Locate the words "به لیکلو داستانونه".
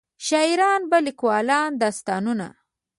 0.91-2.47